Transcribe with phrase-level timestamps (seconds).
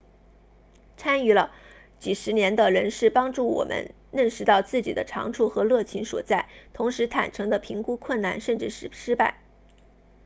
[0.97, 1.51] 参与了
[1.99, 9.37] 几十年的人士帮助我们认识到自己的长处和热情所在同时坦诚地评估困难甚至是失败